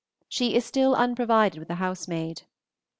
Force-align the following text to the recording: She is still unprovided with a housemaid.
She 0.27 0.55
is 0.55 0.65
still 0.65 0.95
unprovided 0.95 1.59
with 1.59 1.69
a 1.69 1.75
housemaid. 1.75 2.41